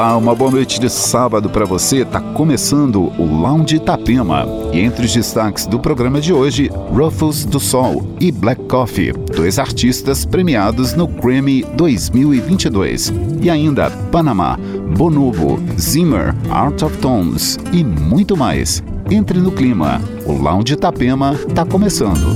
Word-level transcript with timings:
Olá, 0.00 0.16
uma 0.16 0.34
boa 0.34 0.50
noite 0.50 0.80
de 0.80 0.88
sábado 0.88 1.50
para 1.50 1.66
você. 1.66 2.06
Tá 2.06 2.22
começando 2.22 3.12
o 3.18 3.22
Lounge 3.22 3.76
Itapema. 3.76 4.46
E 4.72 4.80
entre 4.80 5.04
os 5.04 5.12
destaques 5.12 5.66
do 5.66 5.78
programa 5.78 6.22
de 6.22 6.32
hoje, 6.32 6.70
Ruffles 6.90 7.44
do 7.44 7.60
Sol 7.60 8.16
e 8.18 8.32
Black 8.32 8.64
Coffee, 8.64 9.12
dois 9.12 9.58
artistas 9.58 10.24
premiados 10.24 10.94
no 10.94 11.06
Grammy 11.06 11.64
2022. 11.74 13.12
E 13.42 13.50
ainda 13.50 13.90
Panamá, 14.10 14.58
Bonobo, 14.96 15.60
Zimmer, 15.78 16.34
Art 16.48 16.80
of 16.80 16.96
Tones 16.96 17.58
e 17.70 17.84
muito 17.84 18.38
mais. 18.38 18.82
Entre 19.10 19.38
no 19.38 19.52
clima. 19.52 20.00
O 20.24 20.32
Lounge 20.32 20.72
Itapema 20.72 21.34
tá 21.54 21.66
começando. 21.66 22.34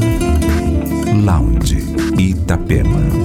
Lounge 1.25 1.83
Itapema. 2.19 3.24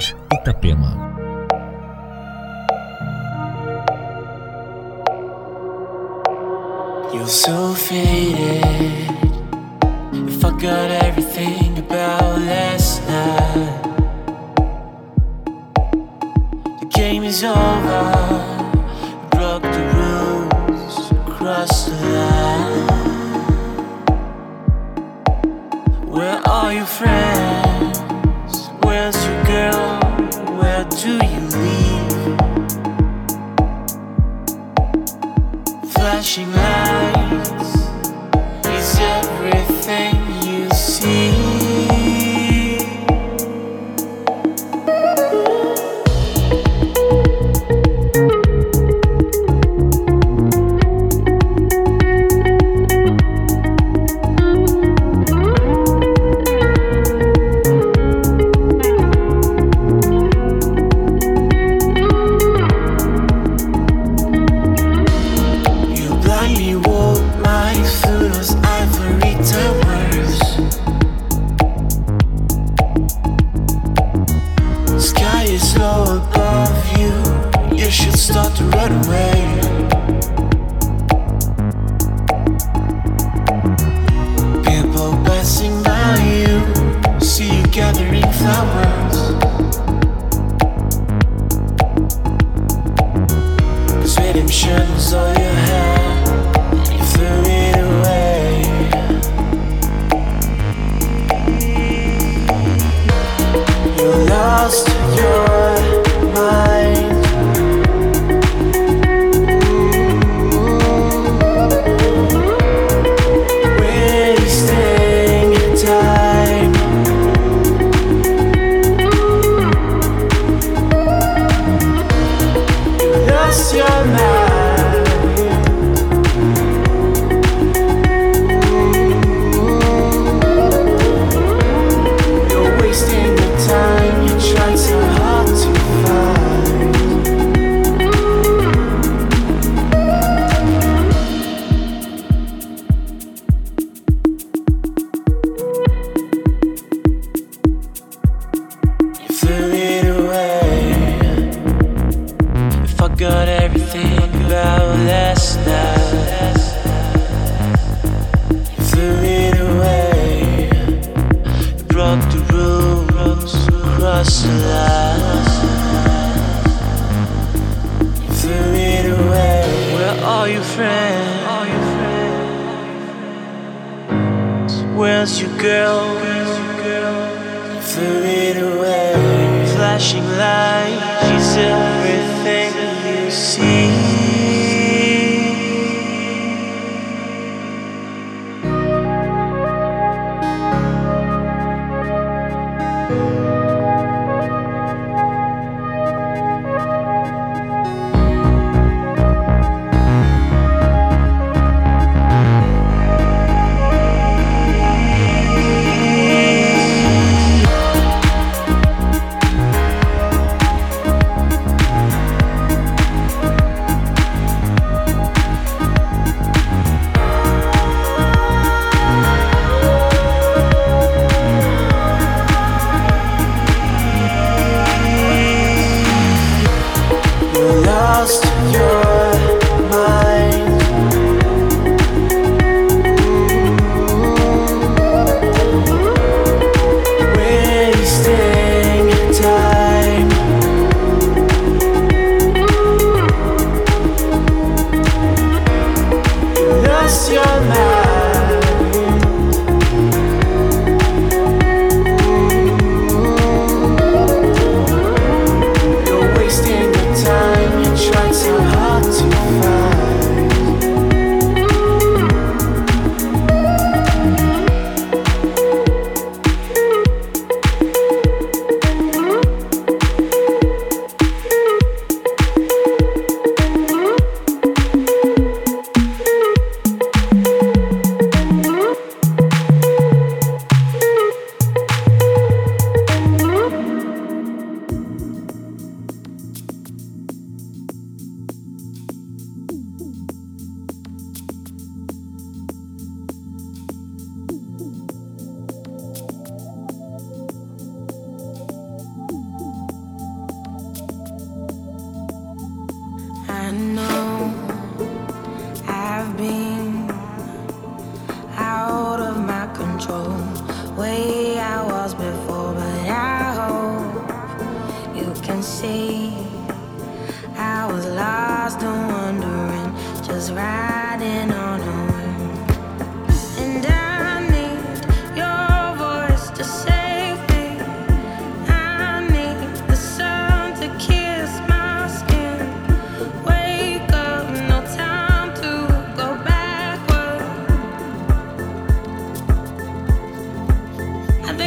Rádio 0.00 0.16
Itapema. 0.32 0.96
You're 7.12 7.26
so 7.28 7.74
faded. 7.74 9.10
You 10.12 10.30
forgot 10.40 10.90
everything 10.90 11.78
about 11.78 12.40
last 12.40 13.02
night. 13.06 13.82
The 16.80 16.86
game 16.86 17.24
is 17.24 17.44
over. 17.44 18.59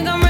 Lounge 0.02 0.23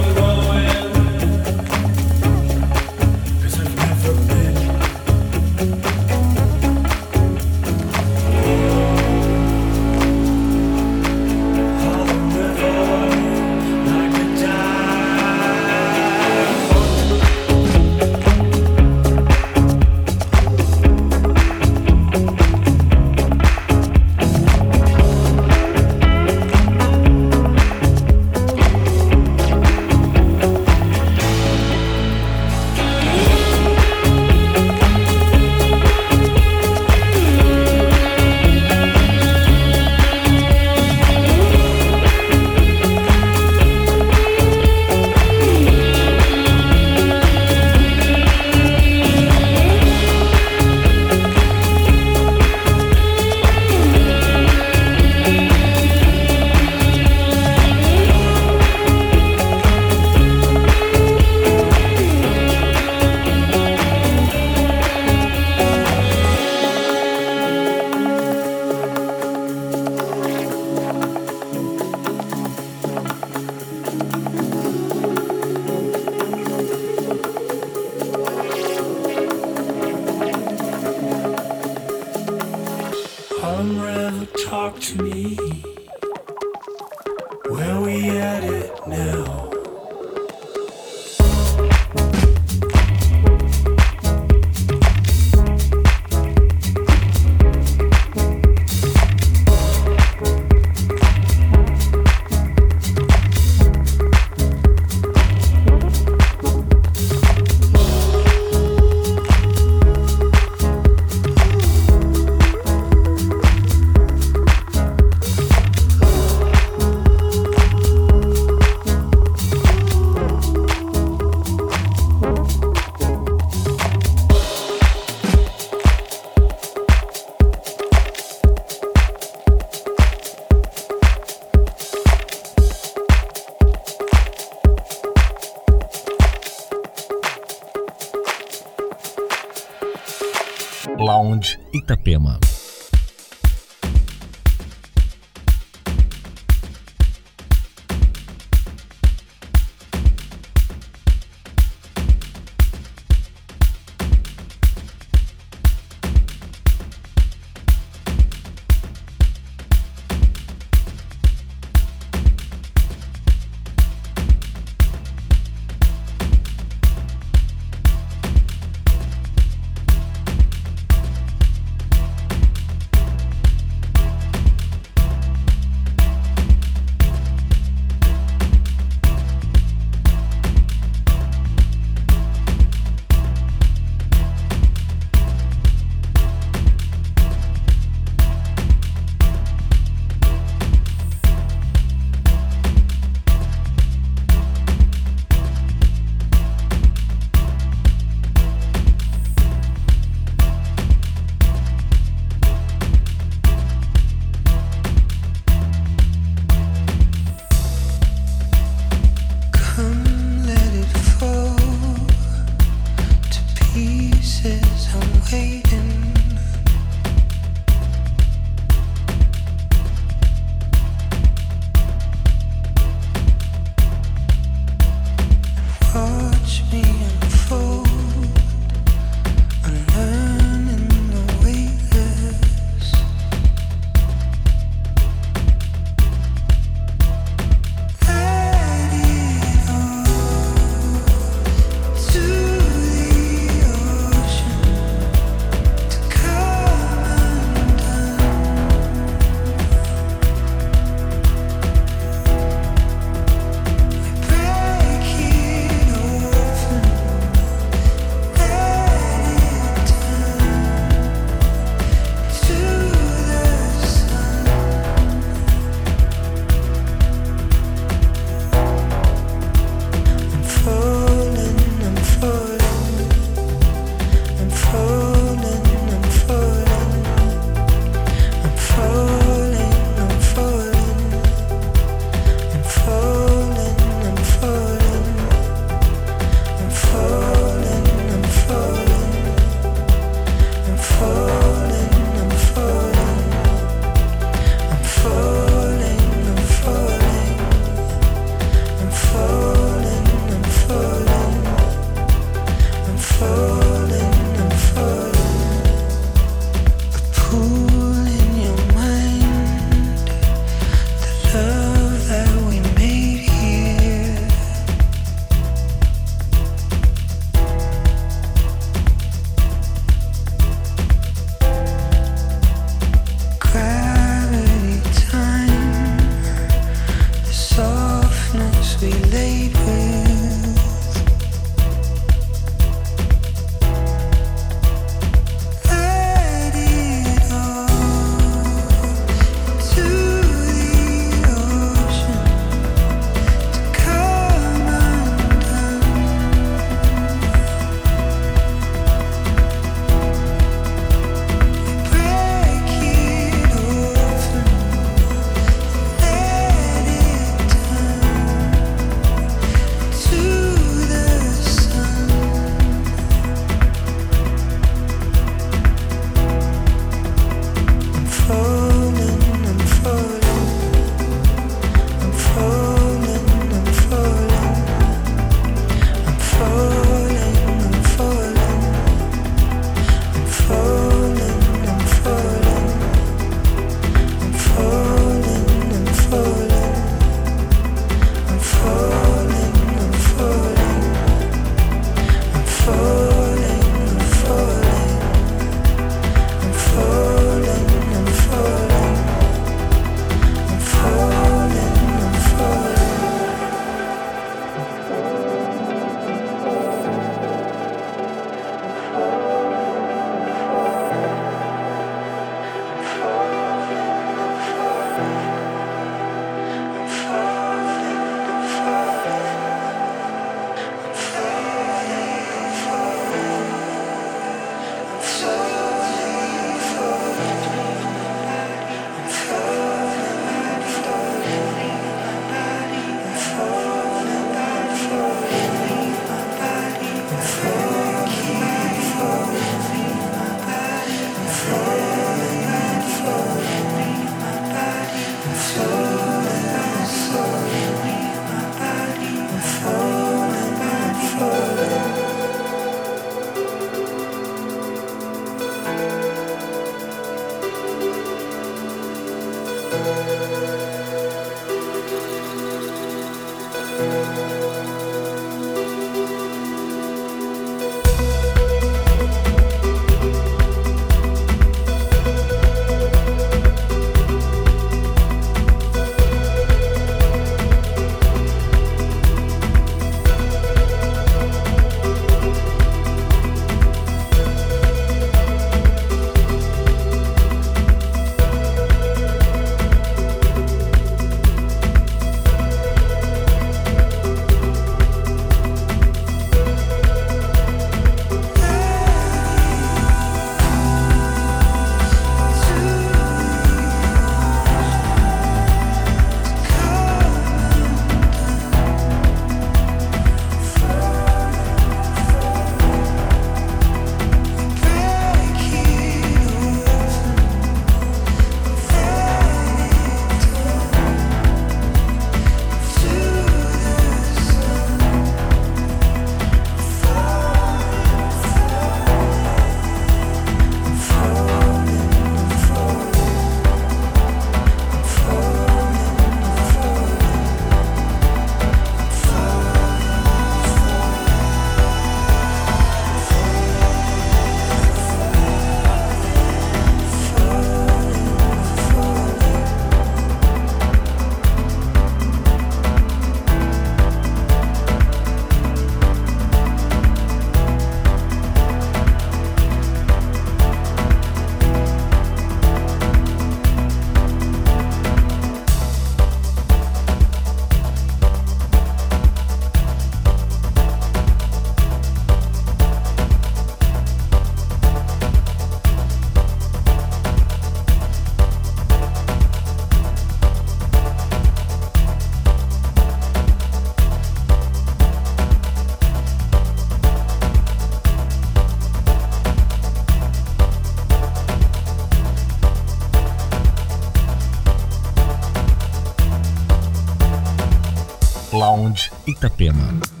Itapema. 599.41 600.00